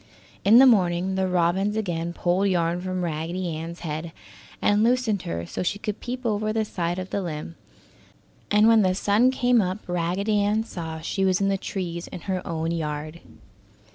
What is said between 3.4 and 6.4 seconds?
Ann's head, and loosened her so she could peep